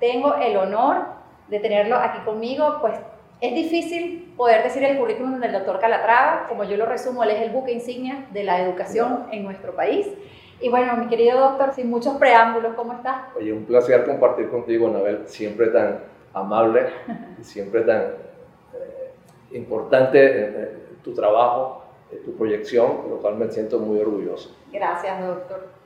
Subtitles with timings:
[0.00, 1.06] tengo el honor
[1.48, 2.94] de tenerlo aquí conmigo, pues
[3.40, 7.42] es difícil poder decir el currículum del doctor Calatrava, como yo lo resumo, él es
[7.42, 10.08] el buque insignia de la educación en nuestro país.
[10.60, 13.22] Y bueno, mi querido doctor, sin muchos preámbulos, ¿cómo estás?
[13.36, 16.00] Oye, un placer compartir contigo, Anabel, siempre tan
[16.34, 16.86] amable,
[17.42, 18.02] siempre tan
[18.74, 19.12] eh,
[19.52, 24.56] importante eh, tu trabajo, eh, tu proyección, lo cual me siento muy orgulloso.
[24.72, 25.77] Gracias, doctor.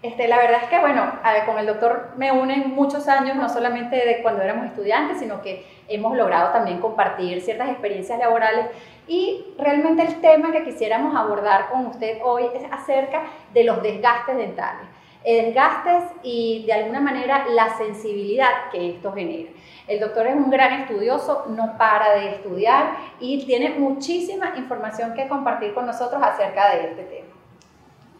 [0.00, 1.12] Este, la verdad es que, bueno,
[1.44, 5.66] con el doctor me unen muchos años, no solamente de cuando éramos estudiantes, sino que
[5.88, 8.66] hemos logrado también compartir ciertas experiencias laborales.
[9.08, 13.22] Y realmente el tema que quisiéramos abordar con usted hoy es acerca
[13.52, 14.86] de los desgastes dentales.
[15.24, 19.50] Desgastes y de alguna manera la sensibilidad que esto genera.
[19.88, 25.26] El doctor es un gran estudioso, no para de estudiar y tiene muchísima información que
[25.26, 27.34] compartir con nosotros acerca de este tema.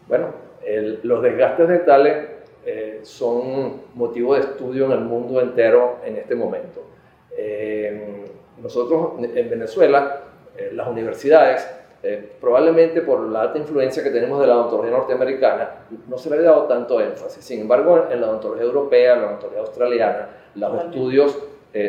[0.07, 0.48] Bueno,
[1.03, 2.27] los desgastes dentales
[2.65, 6.83] eh, son motivo de estudio en el mundo entero en este momento.
[7.35, 8.25] Eh,
[8.61, 10.21] nosotros en Venezuela,
[10.57, 11.67] eh, las universidades,
[12.39, 15.69] probablemente por la alta influencia que tenemos de la odontología norteamericana,
[16.07, 17.43] no se le ha dado tanto énfasis.
[17.43, 21.37] Sin embargo, en la odontología europea, la odontología australiana, los estudios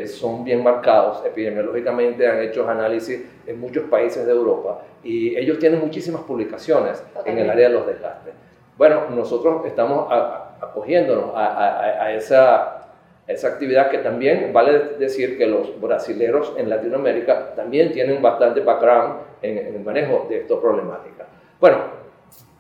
[0.07, 5.81] son bien marcados epidemiológicamente, han hecho análisis en muchos países de Europa y ellos tienen
[5.81, 8.35] muchísimas publicaciones en el área de los desgastes.
[8.81, 10.11] Bueno, nosotros estamos
[10.59, 12.87] acogiéndonos a, esa,
[13.29, 19.59] actividad que también vale decir que los brasileros en Latinoamérica también tienen bastante background en,
[19.59, 21.27] el manejo de esta problemática.
[21.61, 21.77] Bueno,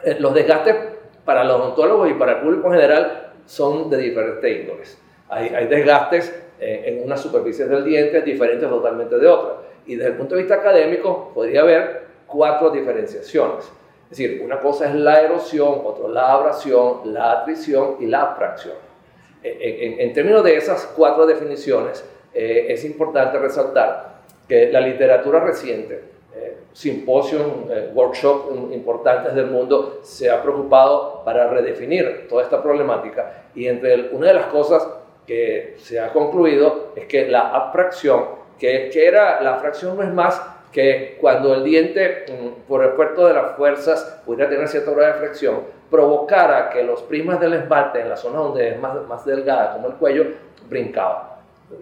[0.04, 0.76] eh, los desgastes
[1.24, 5.02] para los odontólogos y para el público en general son de diferentes índoles.
[5.30, 9.56] Hay, hay desgastes eh, en unas superficies del diente diferentes totalmente de otras.
[9.86, 13.79] Y desde el punto de vista académico podría haber cuatro diferenciaciones.
[14.10, 18.74] Es decir, una cosa es la erosión, otra la abrasión, la atrición y la abfracción.
[19.42, 22.04] En, términos de esas cuatro definiciones,
[22.34, 26.02] eh, es importante resaltar que la literatura reciente,
[26.34, 33.44] eh, simposios, eh, workshops importantes del mundo, se ha preocupado para redefinir toda esta problemática
[33.54, 34.86] y entre una de las cosas
[35.24, 38.24] que se ha concluido es que la abfracción,
[38.58, 42.90] que, que era, la abfracción no es más que cuando el diente, mm, por el
[42.90, 45.60] esfuerzo de las fuerzas, pudiera tener cierta grado de flexión,
[45.90, 49.88] provocara que los primas del esmalte en la zona donde es más, más delgada, como
[49.88, 50.24] el cuello,
[50.68, 51.22] brincaban,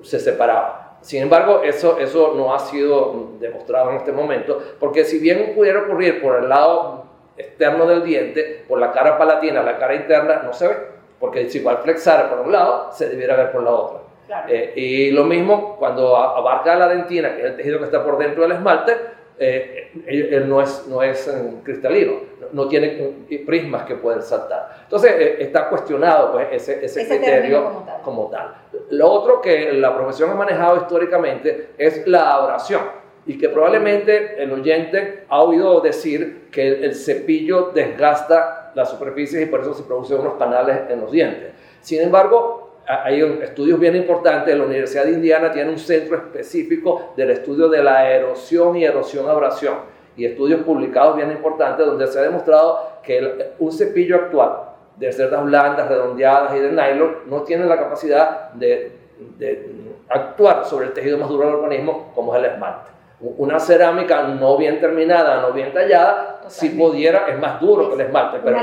[0.02, 0.88] se separaban.
[1.02, 5.80] Sin embargo, eso, eso no ha sido demostrado en este momento, porque si bien pudiera
[5.80, 7.04] ocurrir por el lado
[7.36, 10.76] externo del diente, por la cara palatina, la cara interna, no se ve,
[11.20, 14.07] porque si igual flexara por un lado, se debiera ver por la otra.
[14.48, 18.18] Eh, y lo mismo cuando abarca la dentina, que es el tejido que está por
[18.18, 18.92] dentro del esmalte,
[19.38, 22.14] eh, él, no es, no es eh, cristalino,
[22.52, 23.14] no, tiene
[23.46, 24.80] prismas que pueden saltar.
[24.82, 28.54] Entonces está cuestionado pues, ese, ese, criterio como tal.
[28.90, 32.82] Lo otro que la profesión ha manejado históricamente es la abrasión
[33.26, 39.42] y que probablemente el oyente ha oído decir que el, el cepillo desgasta las superficies
[39.42, 41.52] y por eso se producen unos canales en los dientes.
[41.80, 47.30] Sin embargo, hay estudios bien importantes, la Universidad de Indiana tiene un centro específico del
[47.30, 49.74] estudio de la erosión y erosión-abrasión,
[50.16, 55.44] y estudios publicados bien importantes donde se ha demostrado que un cepillo actual de cerdas
[55.44, 58.92] blandas, redondeadas y de nylon no tiene la capacidad de,
[59.38, 59.70] de
[60.08, 62.97] actuar sobre el tejido más duro del organismo como es el esmalte.
[63.20, 68.00] Una cerámica no bien terminada, no bien tallada, si pudiera, es más duro que el
[68.02, 68.38] esmalte.
[68.44, 68.58] Pero,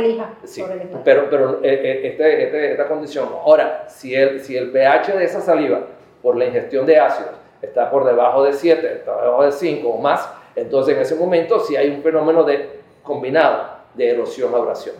[0.46, 0.64] sí,
[1.04, 3.28] pero, pero eh, eh, este, este, esta condición.
[3.34, 5.82] Ahora, si el, si el pH de esa saliva,
[6.22, 7.32] por la ingestión de ácidos,
[7.62, 11.60] está por debajo de 7, está debajo de 5 o más, entonces en ese momento
[11.60, 14.96] sí hay un fenómeno de, combinado de erosión-abrasión.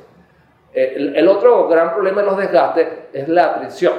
[0.74, 3.94] El, el, otro gran problema de los desgastes es la atrición.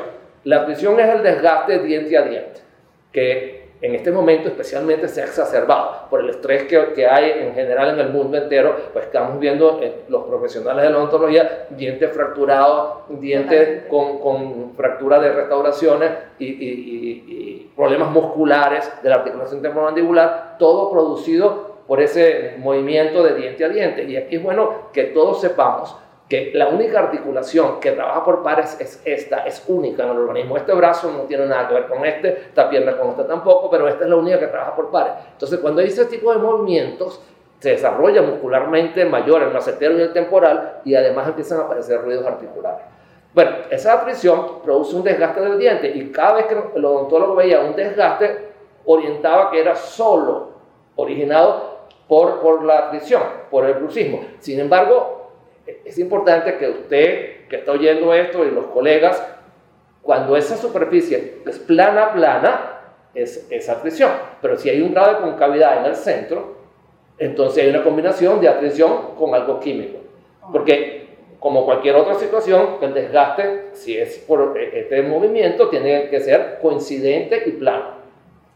[0.44, 2.61] La atrición es el desgaste diente a diente,
[3.11, 7.55] que en este momento especialmente se ha exacerbado por el estrés que, que, hay en
[7.55, 12.11] general en el mundo entero, pues estamos viendo en los profesionales de la odontología dientes
[12.12, 20.56] fracturados, dientes con, con fractura de restauraciones y, y, problemas musculares de la articulación temporomandibular,
[20.58, 24.05] todo producido por ese movimiento de diente a diente.
[24.05, 25.94] Y aquí es bueno que todos sepamos
[26.28, 30.56] que la única articulación que trabaja por pares es esta, es única en el organismo.
[30.56, 33.87] Este brazo no tiene nada que ver con este, esta pierna con esta tampoco, pero
[33.87, 35.12] esta es la única que trabaja por pares.
[35.32, 37.20] Entonces, cuando hay ese tipo de movimientos,
[37.61, 42.26] se desarrolla muscularmente mayor el macetero y el temporal y además empiezan a aparecer ruidos
[42.26, 42.84] articulares.
[43.32, 47.61] Bueno, esa atrición produce un desgaste del diente y cada vez que el odontólogo veía
[47.61, 48.49] un desgaste,
[48.84, 50.50] orientaba que era solo
[50.96, 51.76] originado
[52.08, 54.20] por, por la atrición, por el bruxismo.
[54.38, 55.15] Sin embargo,
[55.84, 59.24] es importante que usted que está oyendo esto y los colegas,
[60.02, 62.80] cuando esa superficie es plana, plana,
[63.14, 64.10] es esa atrición.
[64.40, 66.56] Pero si hay un grado de concavidad en el centro,
[67.18, 69.98] entonces hay una combinación de atrición con algo químico.
[70.52, 71.06] Porque
[71.40, 77.42] como cualquier otra situación, el desgaste, si es por este movimiento, tiene que ser coincidente
[77.46, 77.96] y plano.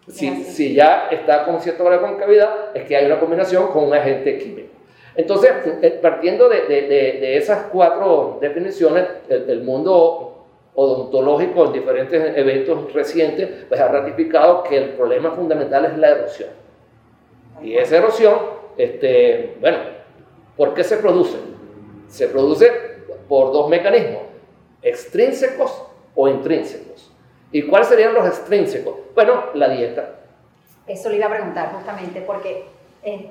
[0.08, 3.84] Si, si ya está con cierto grado de concavidad, es que hay una combinación con
[3.84, 4.80] un agente químico.
[5.16, 5.50] Entonces,
[5.82, 13.88] eh, partiendo de, esas cuatro definiciones, el, mundo odontológico en diferentes eventos recientes pues ha
[13.88, 16.50] ratificado que el problema fundamental es la erosión.
[17.62, 18.38] Y esa erosión,
[18.76, 19.78] este, bueno,
[20.56, 21.36] ¿por qué se produce?
[22.08, 22.70] Se produce
[23.28, 24.22] por dos mecanismos,
[24.82, 27.12] extrínsecos o intrínsecos.
[27.52, 28.94] ¿Y cuáles serían los extrínsecos?
[29.14, 30.20] Bueno, la dieta.
[30.86, 32.64] Eso le iba a preguntar justamente, porque
[33.02, 33.30] eh,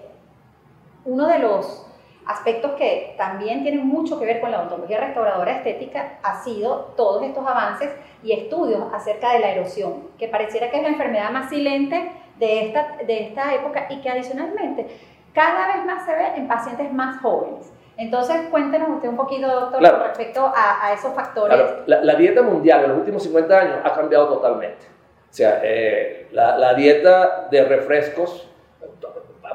[1.06, 1.86] uno de los
[2.26, 7.24] aspectos que también tienen mucho que ver con la odontología restauradora estética ha sido todos
[7.24, 7.90] estos avances
[8.22, 12.68] y estudios acerca de la erosión, que pareciera que es la enfermedad más silente de
[12.68, 14.88] esta, de esta época y que adicionalmente
[15.34, 17.72] cada vez más se ve en pacientes más jóvenes.
[17.98, 21.60] Entonces, cuéntenos usted un poquito, doctor, con respecto a, esos factores.
[21.86, 24.86] La, dieta mundial en los últimos 50 años ha cambiado totalmente.
[25.30, 28.59] O sea, eh, la, la dieta de refrescos, a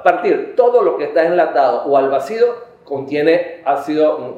[0.05, 2.55] partir todo lo que está enlatado o al vacío
[2.85, 4.37] contiene ácido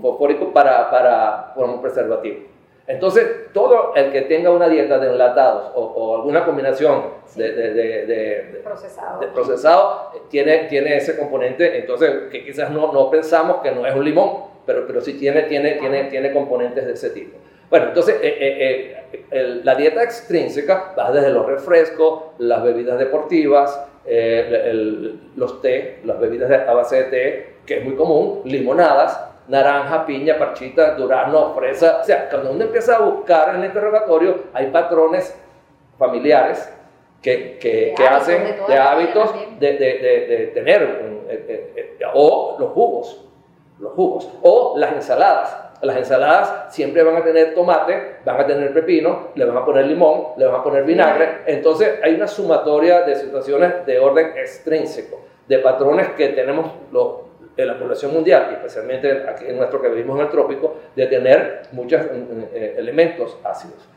[0.00, 2.54] fosfórico para, para, como preservativo.
[2.86, 7.02] Entonces, todo el que tenga una dieta de enlatados o, alguna combinación
[7.34, 8.62] de, de,
[9.34, 14.04] procesado, tiene, tiene ese componente, entonces que quizás no, no pensamos que no es un
[14.04, 17.38] limón, pero, pero sí tiene, tiene, tiene, tiene componentes de ese tipo.
[17.70, 23.88] Bueno, entonces eh, eh, eh, la dieta extrínseca va desde los refrescos, las bebidas deportivas,
[24.06, 29.18] los té, las bebidas a base de té, que es muy común, limonadas,
[29.48, 31.98] naranja, piña, parchita, durazno, fresa.
[32.00, 35.34] O sea, cuando uno empieza a buscar en el interrogatorio, hay patrones
[35.98, 36.70] familiares
[37.22, 41.14] que, que, que hacen de, hábitos de, de, tener,
[42.12, 43.24] o los jugos,
[43.78, 45.63] los jugos, o las ensaladas.
[45.82, 49.86] Las ensaladas siempre van a tener tomate, van a tener pepino, le van a poner
[49.86, 51.42] limón, le van a poner vinagre.
[51.46, 57.24] Entonces hay una sumatoria de situaciones de orden extrínseco, de patrones que tenemos los,
[57.56, 61.06] en la población mundial, y especialmente aquí en nuestro que vivimos en el trópico, de
[61.06, 63.88] tener muchos mm, mm, eh, elementos ácidos.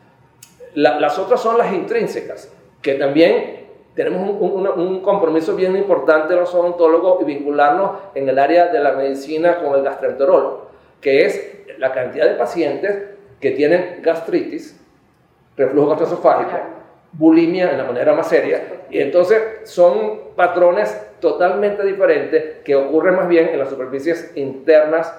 [0.74, 2.52] las otras son las intrínsecas,
[2.82, 8.68] que también tenemos un, un, compromiso bien importante los odontólogos y vincularnos en el área
[8.68, 10.68] de la medicina con el gastroenterólogo,
[11.00, 13.04] que es la cantidad de pacientes
[13.40, 14.78] que tienen gastritis,
[15.56, 16.58] reflujo gastroesofágico,
[17.12, 23.28] bulimia en la manera más seria, y entonces son patrones totalmente diferentes que ocurren más
[23.28, 25.12] bien en las superficies internas,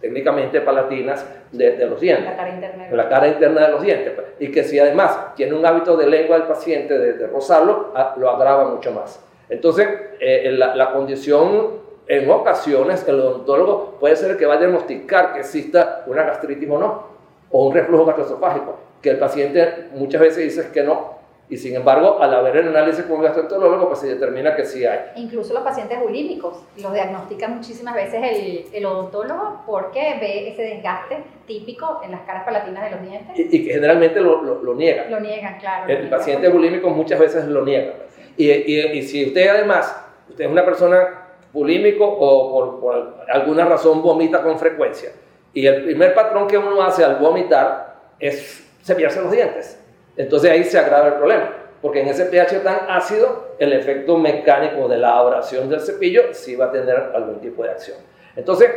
[0.00, 2.26] técnicamente palatinas, de, los dientes.
[2.26, 2.88] La cara interna.
[2.90, 4.12] La cara interna de los dientes.
[4.38, 8.30] Y que si además tiene un hábito de lengua del paciente de, rozarlo, ah, lo
[8.30, 9.24] agrava mucho más.
[9.48, 9.88] Entonces,
[10.20, 15.34] eh, la, la condición en ocasiones el odontólogo puede ser el que va a diagnosticar
[15.34, 17.02] que exista una gastritis o no,
[17.50, 21.18] o un reflujo gastroesofágico, que el paciente muchas veces dice que no,
[21.50, 24.84] y sin embargo, al haber el análisis con un gastroenterólogo, pues se determina que sí
[24.84, 25.12] hay.
[25.16, 31.24] Incluso los pacientes bulímicos los diagnostica muchísimas veces el, el odontólogo porque ve ese desgaste
[31.46, 33.38] típico en las caras palatinas de los dientes.
[33.38, 35.10] Y, que generalmente lo, lo, lo niegan.
[35.10, 35.90] Lo niegan, claro.
[35.90, 37.94] El paciente bulímico muchas veces lo niega.
[38.36, 44.02] Y, y, y si usted además, usted es una persona bulímico o por, alguna razón
[44.02, 45.10] vomita con frecuencia.
[45.52, 49.80] Y el primer patrón que uno hace al vomitar es cepillarse los dientes.
[50.16, 54.88] Entonces ahí se agrava el problema, porque en ese pH tan ácido, el efecto mecánico
[54.88, 57.98] de la oración del cepillo sí va a tener algún tipo de acción.
[58.34, 58.70] Entonces,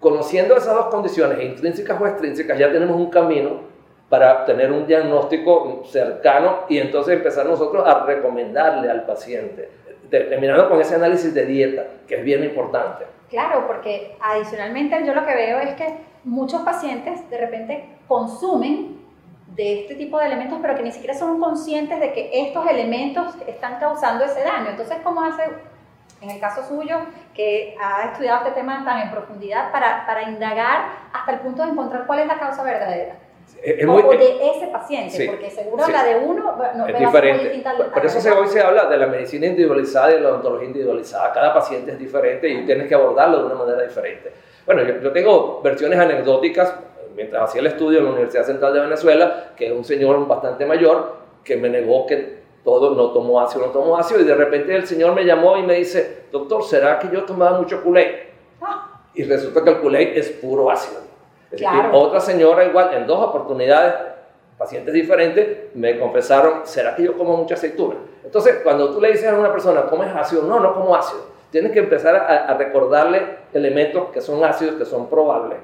[0.00, 3.68] conociendo esas dos condiciones, intrínsecas o extrínsecas, ya tenemos un camino
[4.08, 9.68] para tener un diagnóstico cercano y entonces empezar nosotros a recomendarle al paciente
[10.10, 13.06] terminando con ese análisis de dieta, que es bien importante.
[13.28, 18.98] Claro, porque adicionalmente yo lo que veo es que muchos pacientes de repente consumen
[19.54, 23.34] de este tipo de elementos, pero que ni siquiera son conscientes de que estos elementos
[23.46, 24.70] están causando ese daño.
[24.70, 25.42] Entonces, ¿cómo hace
[26.20, 26.98] en el caso suyo,
[27.34, 31.70] que ha estudiado este tema tan en profundidad para, para indagar hasta el punto de
[31.70, 33.16] encontrar cuál es la causa verdadera.
[33.62, 37.62] Es muy, o, de ese paciente, porque seguro la de uno no, es diferente.
[37.92, 41.32] Por, eso se, hoy se habla de la medicina individualizada y de la odontología individualizada.
[41.32, 44.32] Cada paciente es diferente y tienes que abordarlo de una manera diferente.
[44.64, 46.72] Bueno, yo, yo tengo versiones anecdóticas
[47.18, 51.16] mientras hacía el estudio en la Universidad Central de Venezuela, que un señor bastante mayor
[51.42, 54.86] que me negó que todo no tomó ácido, no tomó ácido, y de repente el
[54.86, 58.28] señor me llamó y me dice, doctor, ¿será que yo tomaba mucho culé?
[58.60, 59.00] Ah.
[59.14, 61.07] Y resulta que el culé es puro ácido.
[61.92, 63.94] Otra señora igual, en dos oportunidades,
[64.56, 67.96] pacientes diferentes, me confesaron, ¿será que yo como mucha aceituna?
[68.24, 70.42] Entonces, cuando tú le dices a una persona, ¿comes ácido?
[70.42, 71.22] No, no como ácido.
[71.50, 73.22] Tienes que empezar a, a recordarle
[73.54, 75.58] elementos que son ácidos, que son probables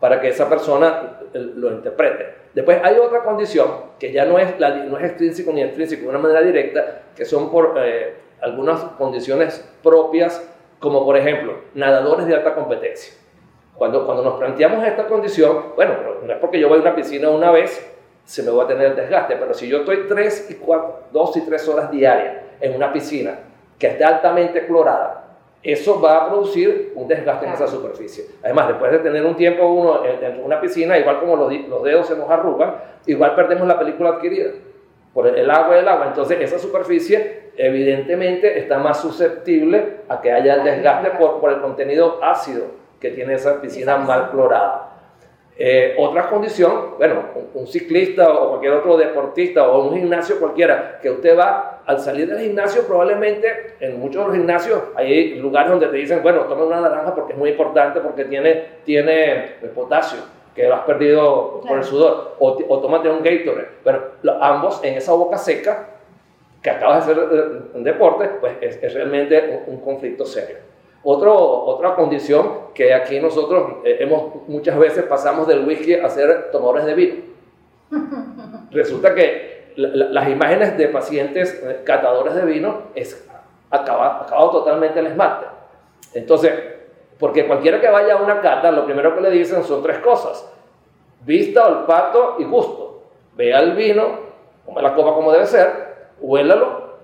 [0.00, 2.34] para que esa persona eh, lo interprete.
[2.54, 3.68] Después hay otra condición
[3.98, 7.24] que ya no es, la, no es extrínseco ni extrínseco de una manera directa, que
[7.24, 10.42] son por eh, algunas condiciones propias,
[10.78, 13.14] como por ejemplo nadadores de alta competencia.
[13.78, 15.94] Cuando, cuando nos planteamos esta condición, bueno,
[16.24, 17.94] no es porque yo voy a una piscina una vez,
[18.24, 21.36] se me va a tener el desgaste, pero si yo estoy 3 y 4, 2
[21.36, 23.38] y 3 horas diarias en una piscina
[23.78, 25.28] que está altamente clorada,
[25.62, 28.24] eso va a producir un desgaste en esa superficie.
[28.42, 32.16] Además, después de tener un tiempo uno de una piscina, igual como los, dedos se
[32.16, 32.74] nos arrugan,
[33.06, 34.50] igual perdemos la película adquirida
[35.14, 36.06] por el agua del agua.
[36.08, 41.60] Entonces, esa superficie evidentemente está más susceptible a que haya el desgaste por, por el
[41.60, 44.88] contenido ácido que tiene esa piscina mal clorada.
[45.60, 47.20] Eh, otra condición, bueno,
[47.52, 52.28] un, ciclista o cualquier otro deportista o un gimnasio cualquiera, que usted va al salir
[52.28, 56.64] del gimnasio, probablemente en muchos de los gimnasios hay lugares donde te dicen, bueno, toma
[56.64, 60.20] una naranja porque es muy importante, porque tiene, tiene potasio
[60.54, 63.68] que lo has perdido por el sudor, o, o tómate un Gatorade.
[63.82, 64.00] Bueno,
[64.40, 65.88] ambos en esa boca seca
[66.62, 70.67] que acabas de hacer eh, un deporte, pues es, realmente un conflicto serio
[71.02, 76.84] otra condición que aquí nosotros eh, hemos muchas veces pasamos del whisky a ser tomadores
[76.86, 77.14] de vino.
[78.70, 83.26] Resulta que las imágenes de pacientes eh, catadores de vino es
[83.70, 85.46] acabado, acabado totalmente el esmalte.
[86.14, 86.52] Entonces,
[87.18, 90.50] porque cualquiera que vaya a una cata, lo primero que le dicen son tres cosas:
[91.24, 93.02] vista, olfato y gusto.
[93.36, 94.20] Vea el vino,
[94.66, 95.68] come la copa como debe ser,
[96.20, 96.98] huélalo,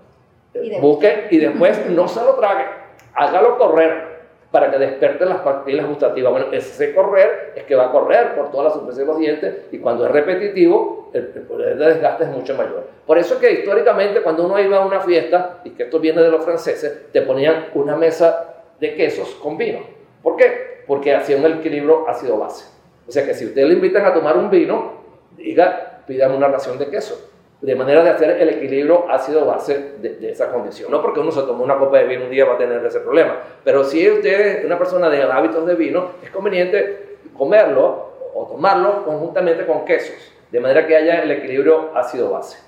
[0.81, 2.84] busque y después no se lo trague
[3.15, 4.15] hágalo correr
[4.51, 6.31] para que despierte las papilas gustativas.
[6.31, 9.55] Bueno, ese correr es que va a correr por toda la superficie de los dientes
[9.73, 12.85] y cuando es repetitivo, el, poder de desgaste es mucho mayor.
[13.07, 16.31] Por eso que históricamente cuando uno iba a una fiesta, y que esto viene de
[16.31, 19.81] los franceses, te ponían una mesa de quesos con vino.
[20.23, 20.85] ¿Por qué?
[20.87, 22.67] Porque hacían un equilibrio ácido-base.
[23.09, 24.93] O sea que si usted le invitan a tomar un vino,
[25.37, 27.34] diga, pidan una ración de queso
[27.65, 30.91] de manera de hacer el equilibrio ácido-base de, esa condición.
[30.91, 33.01] No porque uno se toma una copa de vino un día va a tener ese
[33.01, 38.47] problema, pero si usted es una persona de hábitos de vino, es conveniente comerlo o
[38.47, 40.15] tomarlo conjuntamente con quesos,
[40.51, 42.59] de manera que haya el equilibrio ácido-base.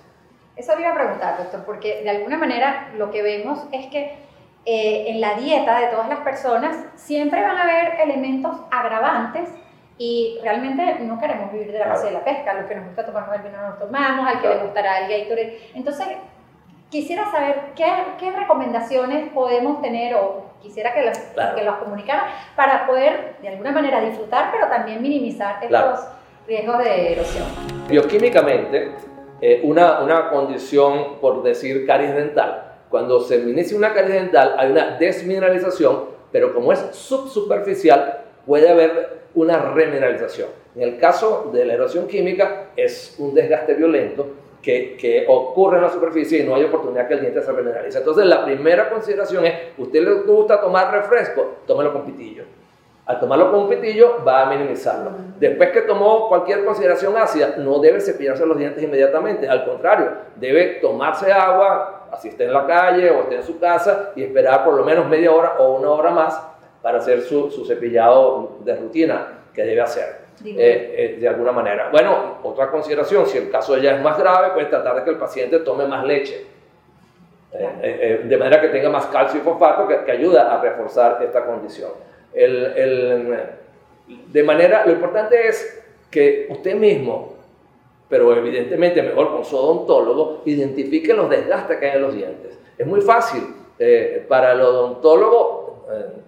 [0.57, 4.15] Eso iba a preguntar, doctor, porque de alguna manera lo que vemos es que
[4.65, 9.51] eh, en la dieta de todas las personas siempre van a haber elementos agravantes
[9.99, 13.07] y realmente no queremos vivir de la base de la pesca, lo que nos gusta
[13.07, 15.59] tomar el vino nos tomamos, al que le gustará el Gatorade.
[15.75, 16.07] Entonces,
[16.91, 17.87] quisiera saber qué,
[18.19, 21.19] qué, recomendaciones podemos tener o quisiera que las,
[21.55, 26.09] que las comunicaran para poder de alguna manera disfrutar, pero también minimizar estos
[26.47, 27.47] riesgos de erosión.
[27.89, 28.93] Bioquímicamente,
[29.41, 34.71] eh, una, una condición, por decir caries dental, cuando se inicia una caries dental hay
[34.71, 40.49] una desmineralización, pero como es subsuperficial, puede haber una remineralización.
[40.75, 44.27] En el caso de la erosión química es un desgaste violento
[44.63, 47.99] que, que, ocurre en la superficie y no hay oportunidad que el diente se remineralice.
[47.99, 51.57] Entonces la primera consideración es, ¿usted le gusta tomar refresco?
[51.67, 52.45] Tómelo con pitillo.
[53.07, 55.13] Al tomarlo con un pitillo va a minimizarlo.
[55.39, 59.49] Después que tomó cualquier consideración ácida, no debe cepillarse los dientes inmediatamente.
[59.49, 64.11] Al contrario, debe tomarse agua, así esté en la calle o esté en su casa,
[64.17, 66.43] y esperar por lo menos media hora o una hora más
[66.87, 70.19] para hacer su, su cepillado de rutina que debe hacer.
[70.45, 71.89] Eh, eh, de alguna manera.
[71.91, 75.17] Bueno, otra consideración, si el caso ya es más grave, pues tratar de que el
[75.17, 76.47] paciente tome más leche,
[77.53, 81.45] eh, de manera que tenga más calcio y fosfato que, que ayuda a reforzar esta
[81.45, 81.91] condición.
[82.33, 83.37] El, el,
[84.29, 87.35] de manera, lo importante es que usted mismo,
[88.09, 92.57] pero evidentemente mejor con su odontólogo, identifique los desgastes que hay en los dientes.
[92.79, 93.43] Es muy fácil
[94.29, 95.66] para el odontólogo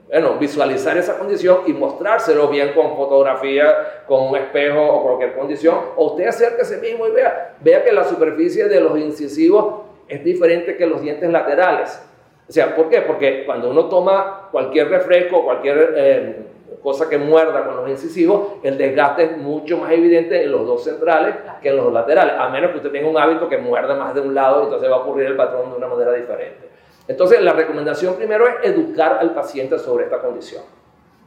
[0.09, 5.77] bueno, visualizar esa condición y mostrárselo bien con fotografía, con un espejo o cualquier condición,
[5.97, 10.77] o usted acérquese mismo y vea, vea que la superficie de los incisivos es diferente
[10.77, 12.01] que los dientes laterales.
[12.49, 13.03] O sea, ¿por qué?
[13.03, 16.37] Porque cuando uno toma cualquier refresco, cualquier eh,
[16.83, 20.85] cosa que muerda con los incisivos, el desgaste es mucho más evidente en los dos
[20.85, 24.15] centrales que en los laterales, a menos que usted tenga un hábito que muerda más
[24.15, 26.68] de un lado, entonces va a ocurrir el patrón de una manera diferente.
[27.09, 30.63] Entonces, la recomendación primero es educar al paciente sobre esta condición.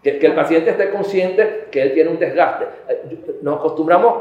[0.04, 2.66] Que, el paciente esté consciente que él tiene un desgaste.
[2.88, 4.14] Eh, nos acostumbramos,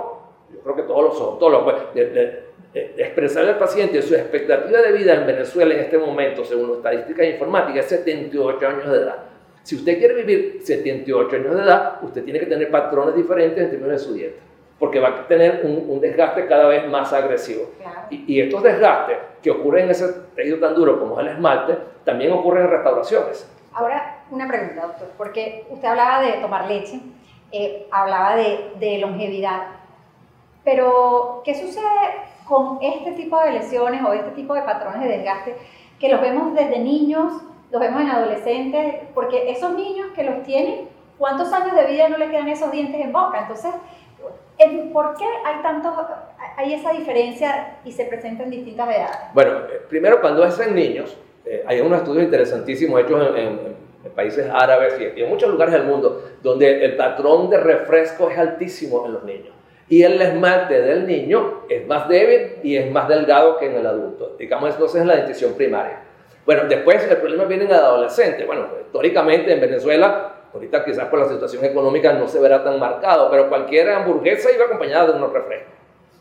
[0.53, 5.15] yo creo que todos los odontólogos, pues, de, expresar al paciente su expectativa de vida
[5.15, 9.17] en Venezuela en este momento, según estadísticas informáticas, es 78 años de edad.
[9.63, 13.71] Si usted quiere vivir 78 años de edad, usted tiene que tener patrones diferentes en
[13.71, 14.41] términos de su dieta,
[14.81, 17.67] porque va a tener un, desgaste cada vez más agresivo.
[18.09, 21.79] Y, y, estos desgastes que ocurren en ese tejido tan duro como es el esmalte,
[22.05, 23.49] también ocurren en restauraciones.
[23.75, 26.99] Ahora, una pregunta, doctor, porque usted hablaba de tomar leche,
[27.53, 29.67] eh, hablaba de, de longevidad,
[30.65, 31.85] pero ¿qué sucede
[32.49, 35.57] con este tipo de lesiones o este tipo de patrones de desgaste
[36.01, 37.33] que los vemos desde niños,
[37.71, 42.17] los vemos en adolescentes, porque esos niños que los tienen, ¿cuántos años de vida no
[42.17, 43.43] le quedan esos dientes en boca?
[43.43, 43.73] Entonces,
[44.93, 45.93] ¿por qué hay tantos,
[46.57, 49.19] hay esa diferencia y se presenta en distintas edades?
[49.33, 53.81] Bueno, eh, primero cuando es en niños, eh, hay unos estudios interesantísimos hechos en,
[54.15, 59.05] países árabes y en muchos lugares del mundo, donde el patrón de refresco es altísimo
[59.05, 59.53] en los niños
[59.91, 63.87] y el esmalte del niño es más débil y es más delgado que en el
[63.87, 64.37] adulto.
[64.39, 66.01] Digamos, entonces es la dentición primaria.
[66.47, 68.45] Bueno, después el problema viene en el adolescente.
[68.45, 73.31] Bueno, históricamente en Venezuela, ahorita quizás por la situación económica no se verá tan marcado,
[73.31, 75.75] pero cualquier hamburguesa iba acompañada de unos refrescos.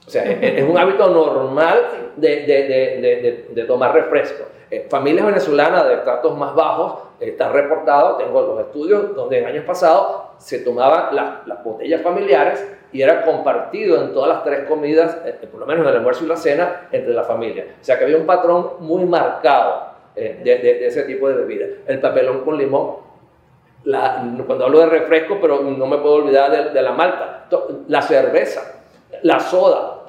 [0.05, 4.43] O sea, es, un hábito normal de, de, de, de tomar refresco.
[4.71, 9.65] Eh, familias venezolanas de estratos más bajos, está reportado, tengo los estudios donde en años
[9.65, 15.17] pasados se tomaban las, las botellas familiares y era compartido en todas las tres comidas,
[15.25, 17.65] eh, por lo menos en el almuerzo y la cena, entre la familia.
[17.81, 19.88] O sea que había un patrón muy marcado
[20.19, 21.65] eh, de, de, ese tipo de bebida.
[21.87, 22.97] El papelón con limón,
[23.83, 27.47] la, cuando hablo de refresco, pero no me puedo olvidar de, de la malta,
[27.87, 28.81] la cerveza,
[29.23, 29.99] la soda,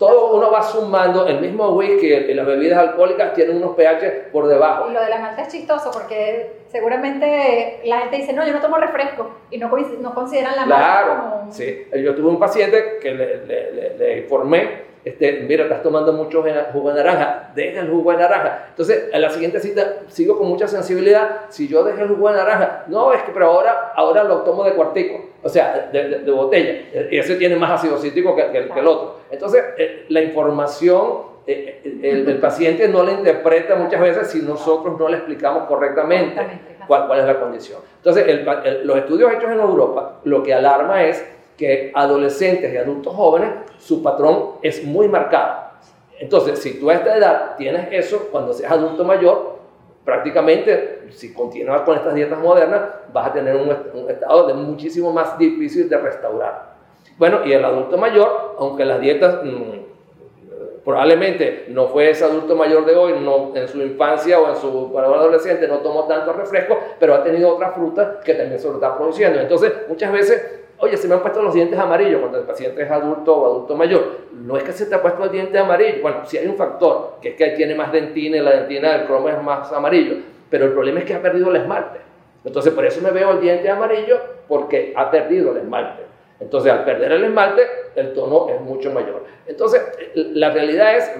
[0.00, 4.48] todo uno va sumando, el mismo whisky y las bebidas alcohólicas tienen unos pH por
[4.48, 4.88] debajo.
[4.88, 8.60] Y lo de la malta es chistoso porque seguramente la gente dice, no, yo no
[8.60, 11.52] tomo refresco y no, no consideran la malta como...
[11.52, 11.86] sí.
[12.02, 16.90] Yo tuve un paciente que le, le, le informé este, mira, estás tomando mucho jugo
[16.90, 18.66] de naranja, deja el jugo de naranja.
[18.70, 22.36] Entonces, en la siguiente cita sigo con mucha sensibilidad, si yo dejé el jugo de
[22.36, 27.08] naranja, no, es que pero ahora, ahora lo tomo de cuartico, o sea, de, botella,
[27.10, 29.20] y ese tiene más ácido cítrico que, el otro.
[29.30, 34.98] Entonces, eh, la información eh, eh, el, paciente no la interpreta muchas veces si nosotros
[34.98, 36.40] no le explicamos correctamente
[36.86, 37.80] cuál, cuál es la condición.
[37.96, 38.44] Entonces,
[38.84, 41.24] los estudios hechos en Europa lo que alarma es
[41.60, 45.72] que adolescentes y adultos jóvenes, su patrón es muy marcado.
[46.18, 49.58] Entonces, si tú a esta edad tienes eso, cuando seas adulto mayor,
[50.02, 52.80] prácticamente, si continúas con estas dietas modernas,
[53.12, 56.76] vas a tener un, estado de muchísimo más difícil de restaurar.
[57.18, 62.86] Bueno, y el adulto mayor, aunque las dietas mm, probablemente no fue ese adulto mayor
[62.86, 67.16] de hoy, no, en su infancia o en su adolescente no tomó tanto refresco, pero
[67.16, 69.38] ha tenido otra fruta que también se lo está produciendo.
[69.38, 72.90] Entonces, muchas veces oye, se me han puesto los dientes amarillos cuando el paciente es
[72.90, 74.18] adulto o adulto mayor.
[74.32, 76.02] No es que se te ha puesto el diente amarillo.
[76.02, 79.06] Bueno, sí hay un factor, que es que tiene más dentina y la dentina del
[79.06, 80.16] cromo es más amarillo.
[80.48, 82.00] Pero el problema es que ha perdido el esmalte.
[82.44, 86.02] Entonces, por eso me veo el diente amarillo, porque ha perdido el esmalte.
[86.40, 87.62] Entonces, al perder el esmalte,
[87.96, 89.24] el tono es mucho mayor.
[89.46, 89.82] Entonces,
[90.14, 91.10] la realidad es,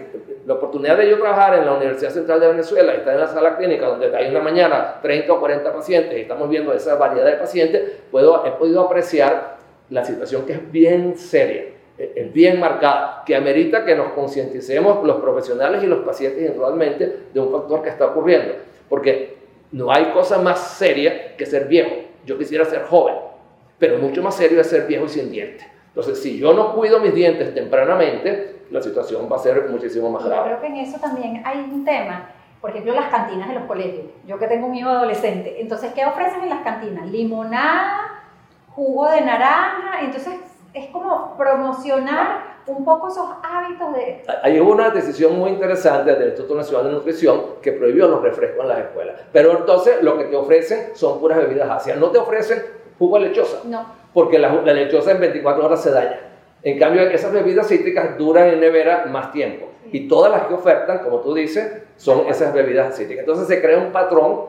[0.46, 3.56] la oportunidad de yo trabajar en la Universidad Central de Venezuela, estar en la sala
[3.56, 7.34] clínica donde hay una mañana 30 o 40 pacientes y estamos viendo esa variedad de
[7.34, 9.58] pacientes, puedo, he podido apreciar
[9.90, 11.64] la situación que es bien seria,
[11.98, 17.40] es bien marcada, que amerita que nos concienticemos los profesionales y los pacientes individualmente de
[17.40, 18.54] un factor que está ocurriendo.
[18.88, 19.36] Porque
[19.72, 21.90] no hay cosa más seria que ser viejo.
[22.24, 23.16] Yo quisiera ser joven,
[23.78, 25.66] pero mucho más serio es ser viejo y sin dientes.
[25.88, 30.24] Entonces, si yo no cuido mis dientes tempranamente, la situación va a ser muchísimo más
[30.24, 30.50] grave.
[30.50, 32.30] Yo creo que en eso también hay un tema,
[32.60, 34.06] por ejemplo, las cantinas de los colegios.
[34.26, 37.06] Yo que tengo un hijo adolescente, entonces, ¿qué ofrecen en las cantinas?
[37.08, 38.22] Limonada,
[38.68, 40.34] jugo de naranja, entonces
[40.72, 44.22] es como promocionar un poco esos hábitos de...
[44.42, 48.68] Hay una decisión muy interesante del Instituto Nacional de Nutrición que prohibió los refrescos en
[48.68, 49.20] las escuelas.
[49.32, 51.98] Pero entonces lo que te ofrecen son puras bebidas ácidas.
[51.98, 52.62] No te ofrecen
[52.98, 53.62] jugo de lechosa.
[53.64, 53.84] No.
[54.12, 56.20] Porque la, la lechosa en 24 horas se daña.
[56.62, 59.68] En cambio, esas bebidas cítricas duran en nevera más tiempo.
[59.92, 63.20] Y todas las que ofertan, como tú dices, son esas bebidas cítricas.
[63.20, 64.46] Entonces se crea un patrón,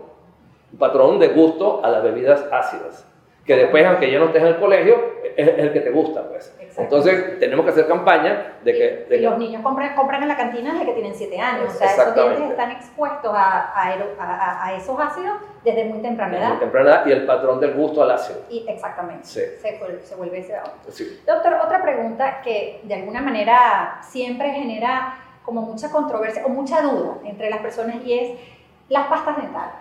[0.73, 3.05] un patrón de gusto a las bebidas ácidas.
[3.45, 4.95] Que después, aunque ya no estés en el colegio,
[5.35, 6.55] es el que te gusta, pues.
[6.77, 8.73] Entonces, tenemos que hacer campaña de
[9.07, 9.15] que...
[9.15, 11.91] y, los niños compran, compran en la cantina desde que tienen 7 años, o sea,
[11.91, 16.49] esos dientes están expuestos a, a, a, esos ácidos desde muy temprana edad.
[16.49, 18.41] Muy temprana edad y el patrón del gusto al ácido.
[18.49, 20.55] Y, exactamente, se, se, vuelve ese
[20.89, 21.21] sí.
[21.25, 27.17] Doctor, otra pregunta que de alguna manera siempre genera como mucha controversia o mucha duda
[27.25, 28.39] entre las personas y es
[28.89, 29.75] las pastas dentales.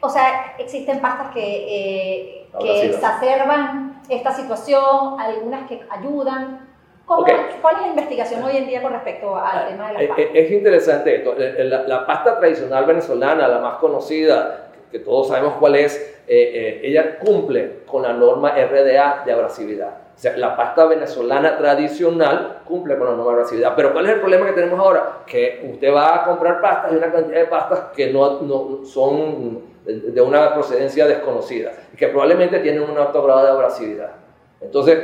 [0.00, 6.68] O sea, existen pastas que, eh, que exacerban esta situación, algunas que ayudan.
[7.06, 10.06] ¿Cuál es la investigación hoy en día con respecto al ah, tema de las eh,
[10.08, 10.26] pastas?
[10.34, 11.34] Es, interesante esto.
[11.36, 17.80] Eh, la, pasta tradicional venezolana, la más conocida, que todos sabemos cuál es, ella cumple
[17.86, 20.02] con la norma RDA de abrasividad.
[20.14, 23.74] O sea, la pasta venezolana tradicional cumple con la norma de abrasividad.
[23.74, 25.22] Pero ¿cuál es el problema que tenemos ahora?
[25.26, 29.71] Que usted va a comprar pastas y una cantidad de pastas que no, no son
[29.84, 34.12] de una procedencia desconocida y que probablemente tienen un alto grado de abrasividad.
[34.60, 34.98] Entonces,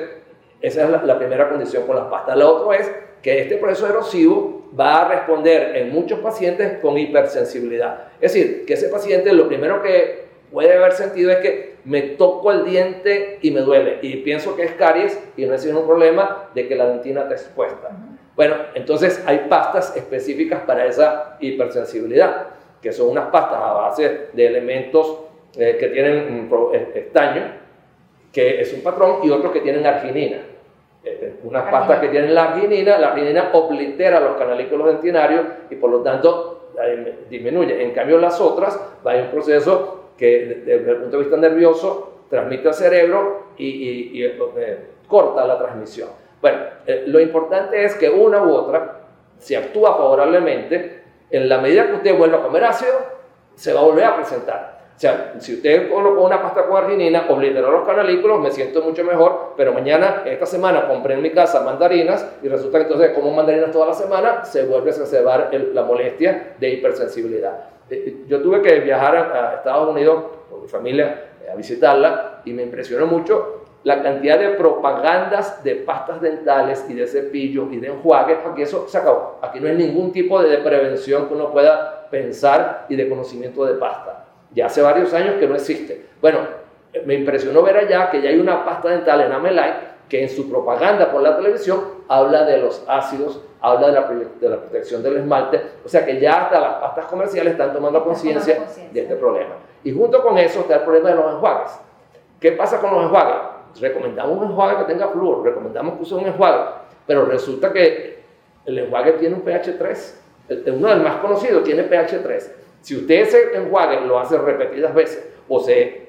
[0.61, 2.37] esa es la, primera condición con las pastas.
[2.37, 2.91] La otra es
[3.23, 8.09] que este proceso erosivo va a responder en muchos pacientes con hipersensibilidad.
[8.21, 12.53] Es decir, que ese paciente lo primero que puede haber sentido es que me toco
[12.53, 16.51] el diente y me duele y pienso que es caries y no es un problema
[16.55, 17.91] de que la dentina está expuesta.
[18.37, 24.47] Bueno, entonces hay pastas específicas para esa hipersensibilidad que son unas pastas a base de
[24.47, 25.19] elementos
[25.57, 27.43] eh, que tienen eh, estaño,
[28.33, 30.39] que es un patrón, y otros que tienen arginina.
[31.03, 35.91] Eh, unas pastas que tienen la arginina, la arginina oblitera los canalículos dentinarios y por
[35.91, 36.55] lo tanto
[37.29, 37.83] disminuye.
[37.83, 42.23] En cambio, las otras va a un proceso que desde el punto de vista nervioso
[42.31, 44.39] transmite al cerebro y, y
[45.09, 46.11] corta la transmisión.
[46.41, 46.59] Bueno,
[47.07, 49.01] lo importante es que una u otra,
[49.39, 50.98] si actúa favorablemente,
[51.31, 52.95] en la medida que usted vuelva a comer ácido,
[53.55, 54.79] se va a volver a presentar.
[54.99, 59.05] O sea, si usted colocó una pasta con arginina, obliteró los canalículos, me siento mucho
[59.05, 63.31] mejor, pero mañana, esta semana, compré en mi casa mandarinas y resulta que entonces, como
[63.33, 67.69] mandarinas toda la semana, se vuelve a exacerbar la molestia de hipersensibilidad.
[67.89, 72.53] Eh, eh, yo tuve que viajar a, Estados Unidos con mi familia a visitarla y
[72.53, 77.89] me impresionó mucho la cantidad de propagandas de pastas dentales y de cepillos y de
[77.89, 79.39] enjuagues, aquí eso se acabó.
[79.41, 83.75] Aquí no hay ningún tipo de prevención que uno pueda pensar y de conocimiento de
[83.75, 84.25] pasta.
[84.53, 86.07] Ya hace varios años que no existe.
[86.21, 86.41] Bueno,
[87.05, 90.51] me impresionó ver allá que ya hay una pasta dental en Amelite que en su
[90.51, 94.09] propaganda por la televisión habla de los ácidos, habla de la,
[94.41, 98.03] de la protección del esmalte, o sea que ya hasta las pastas comerciales están tomando
[98.03, 99.57] conciencia de este problema.
[99.85, 101.79] Y junto con eso está el problema de los enjuagues.
[102.41, 103.58] ¿Qué pasa con los enjuagues?
[103.81, 106.65] Recomendamos un enjuague que tenga flúor, recomendamos que use un enjuague,
[107.07, 108.19] pero resulta que
[108.65, 110.25] el enjuague tiene un pH 3,
[110.67, 112.55] uno del más conocido tiene pH 3.
[112.81, 116.09] Si usted ese enjuague lo hace repetidas veces, o se,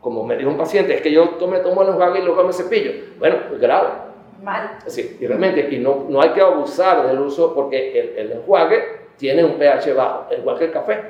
[0.00, 2.52] como me dijo un paciente, es que yo me tomo el enjuague y luego me
[2.52, 3.88] cepillo, bueno, es grave.
[4.42, 4.78] Mal.
[4.86, 9.06] Sí, y realmente, y no, no hay que abusar del uso porque el, el enjuague
[9.16, 11.00] tiene un pH bajo, igual que el café.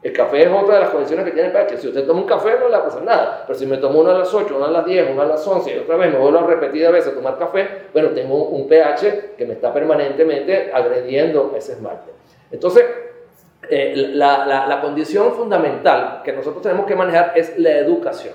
[0.00, 1.76] El café es otra de las condiciones que tiene pH.
[1.78, 4.00] Si usted toma un café no le va a pasar nada, pero si me tomo
[4.00, 6.12] uno a las 8, uno a las 10, uno a las 11 y otra vez
[6.12, 9.54] me vuelvo a repetir a veces a tomar café, bueno, tengo un pH que me
[9.54, 12.12] está permanentemente agrediendo ese esmalte.
[12.52, 12.84] Entonces,
[13.68, 18.34] eh, la, la, la, condición fundamental que nosotros tenemos que manejar es la educación.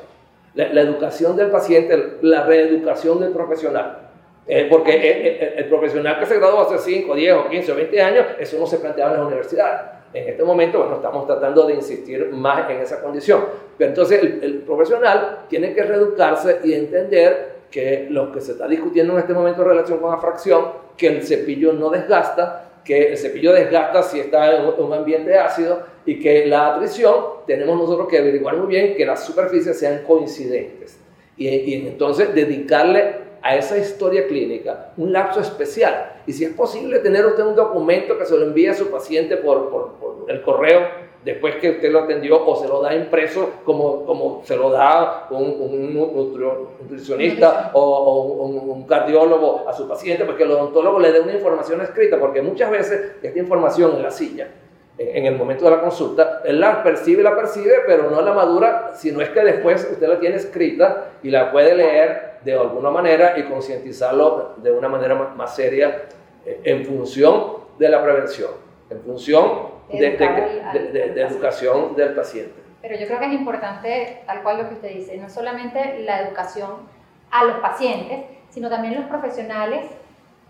[0.55, 3.99] La, educación del paciente, la reeducación del profesional.
[4.45, 8.01] Eh, porque el, el, profesional que se graduó hace 5, 10 o 15 o 20
[8.01, 10.02] años, eso no se planteaba en las universidades.
[10.13, 13.45] En este momento, bueno, estamos tratando de insistir más en esa condición.
[13.77, 19.13] Pero entonces el, profesional tiene que reeducarse y entender que lo que se está discutiendo
[19.13, 23.17] en este momento en relación con la fracción, que el cepillo no desgasta, que el
[23.17, 27.15] cepillo desgasta si está en un ambiente ácido y que la atrición
[27.47, 30.99] tenemos nosotros que averiguar muy bien que las superficies sean coincidentes.
[31.37, 36.13] Y, y entonces dedicarle a esa historia clínica un lapso especial.
[36.25, 39.37] Y si es posible tener usted un documento que se lo envíe a su paciente
[39.37, 44.05] por, por, el correo después que usted lo atendió o se lo da impreso como,
[44.05, 45.93] como se lo da un, un
[46.81, 52.19] nutricionista o, un, cardiólogo a su paciente, porque el odontólogo le dé una información escrita,
[52.19, 54.47] porque muchas veces esta información en la silla
[54.97, 58.91] en el momento de la consulta, él la percibe, la percibe, pero no la madura,
[58.93, 63.37] sino es que después usted la tiene escrita y la puede leer de alguna manera
[63.37, 66.03] y concientizarlo de una manera más, seria
[66.45, 68.51] eh, en función de la prevención,
[68.89, 72.61] en función de, de, educación del paciente.
[72.81, 76.21] Pero yo creo que es importante, tal cual lo que usted dice, no solamente la
[76.21, 76.71] educación
[77.31, 79.85] a los pacientes, sino también los profesionales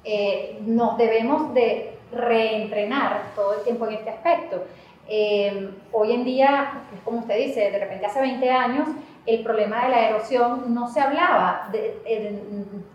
[0.03, 4.63] eh, nos debemos de reentrenar todo el tiempo en este aspecto.
[5.07, 8.87] Eh, hoy en día, como usted dice, de repente hace 20 años
[9.25, 11.69] el problema de la erosión no se hablaba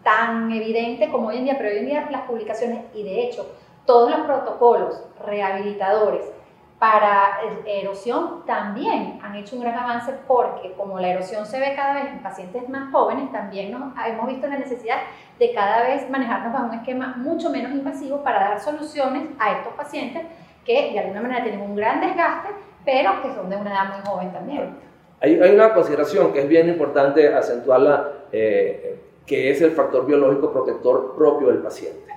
[0.03, 3.47] tan evidente como hoy en día, pero hoy en día las publicaciones y de hecho
[3.87, 6.31] todos los protocolos rehabilitadores
[6.79, 11.95] para erosión también han hecho un gran avance porque como la erosión se ve cada
[11.95, 14.99] vez en pacientes más jóvenes, también nos, hemos visto la necesidad
[15.39, 19.73] de cada vez manejarnos bajo un esquema mucho menos invasivo para dar soluciones a estos
[19.73, 20.25] pacientes
[20.65, 22.51] que de alguna manera tienen un gran desgaste,
[22.85, 24.89] pero que son de una edad muy joven también.
[25.21, 30.53] Hay, hay una consideración que es bien importante acentuarla, eh, que es el factor biológico
[30.53, 32.13] protector propio del paciente,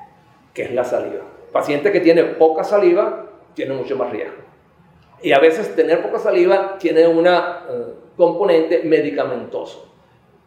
[0.53, 1.23] que es la saliva.
[1.51, 4.37] Paciente que tiene poca saliva tiene mucho más riesgo.
[5.21, 9.91] Y a veces tener poca saliva tiene una eh, componente medicamentoso.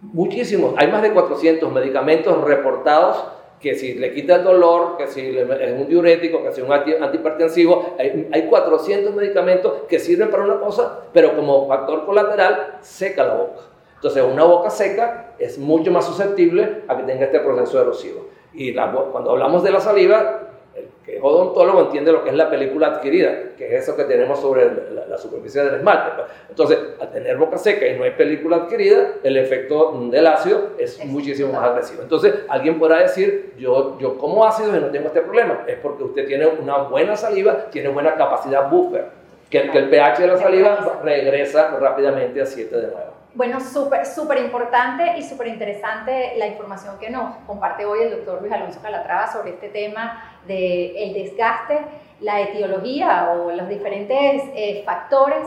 [0.00, 3.24] Muchísimos, hay más de 400 medicamentos reportados
[3.64, 6.72] que si le quita el dolor, que si es un diurético, que si es un
[6.74, 13.24] antihipertensivo, hay, hay 400 medicamentos que sirven para una cosa, pero como factor colateral seca
[13.24, 13.62] la boca.
[13.94, 18.26] Entonces, una boca seca es mucho más susceptible a que tenga este proceso erosivo.
[18.52, 20.42] Y cuando hablamos de la saliva,
[20.76, 24.04] el que es odontólogo entiende lo que es la película adquirida, que es eso que
[24.04, 24.70] tenemos sobre
[25.08, 26.10] la, superficie del esmalte.
[26.16, 26.26] Pues.
[26.50, 31.04] Entonces, al tener boca seca y no hay película adquirida, el efecto del ácido es
[31.04, 32.02] muchísimo más agresivo.
[32.02, 35.64] Entonces, alguien podrá decir, yo, yo como ácido y no tengo este problema.
[35.66, 39.06] Es porque usted tiene una buena saliva, tiene buena capacidad buffer,
[39.50, 43.14] que, que el pH de la saliva regresa rápidamente a 7 de nuevo.
[43.34, 48.40] Bueno, súper, súper importante y súper interesante la información que nos comparte hoy el doctor
[48.40, 51.78] Luis Alonso Calatrava sobre este tema del el desgaste,
[52.20, 55.46] la etiología o los diferentes eh, factores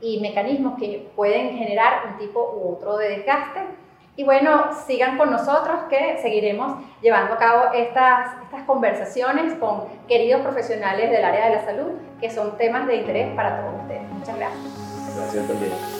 [0.00, 3.60] y mecanismos que pueden generar un tipo u otro de desgaste.
[4.16, 10.40] Y bueno, sigan con nosotros que seguiremos llevando a cabo estas, estas conversaciones con queridos
[10.42, 14.08] profesionales del área de la salud, que son temas de interés para todos ustedes.
[14.10, 15.16] Muchas gracias.
[15.16, 15.97] Gracias también.